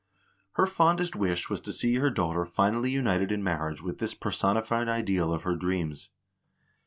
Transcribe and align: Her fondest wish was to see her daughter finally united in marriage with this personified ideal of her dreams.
Her 0.53 0.65
fondest 0.65 1.15
wish 1.15 1.47
was 1.47 1.61
to 1.61 1.71
see 1.71 1.97
her 1.97 2.09
daughter 2.09 2.43
finally 2.43 2.89
united 2.89 3.31
in 3.31 3.43
marriage 3.43 3.83
with 3.83 3.99
this 3.99 4.15
personified 4.15 4.87
ideal 4.89 5.31
of 5.31 5.43
her 5.43 5.55
dreams. 5.55 6.09